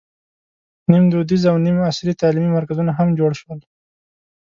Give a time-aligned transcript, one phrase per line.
[0.91, 3.59] نیم دودیز او نیم عصري تعلیمي مرکزونه هم جوړ شول.